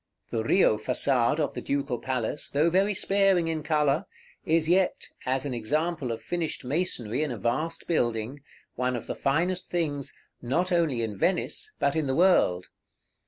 [0.31, 4.07] The Rio Façade of the Ducal Palace, though very sparing in color,
[4.43, 8.41] is yet, as an example of finished masonry in a vast building,
[8.73, 12.69] one of the finest things, not only in Venice, but in the world.